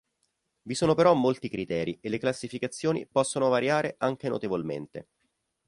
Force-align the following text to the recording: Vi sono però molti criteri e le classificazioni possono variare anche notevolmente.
Vi 0.63 0.73
sono 0.73 0.95
però 0.95 1.13
molti 1.13 1.47
criteri 1.47 1.99
e 2.01 2.09
le 2.09 2.17
classificazioni 2.17 3.05
possono 3.05 3.49
variare 3.49 3.93
anche 3.99 4.29
notevolmente. 4.29 5.07